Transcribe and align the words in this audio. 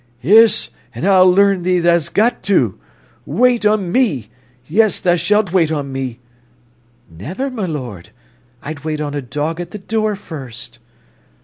"Yis, 0.19 0.69
an' 0.95 1.05
I'll 1.05 1.29
learn 1.31 1.61
thee 1.61 1.77
tha's 1.77 2.09
got 2.09 2.41
to. 2.45 2.79
Wait 3.23 3.67
on 3.67 3.91
me, 3.91 4.31
yes 4.65 4.99
tha 4.99 5.15
sh'lt 5.15 5.53
wait 5.53 5.71
on 5.71 5.91
me—" 5.91 6.17
"Never, 7.07 7.51
milord. 7.51 8.09
I'd 8.63 8.79
wait 8.83 8.99
on 8.99 9.13
a 9.13 9.21
dog 9.21 9.59
at 9.61 9.69
the 9.69 9.77
door 9.77 10.15
first." 10.15 10.79